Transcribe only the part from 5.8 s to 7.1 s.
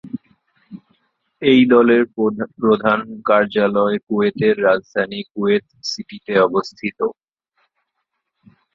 সিটিতে অবস্থিত।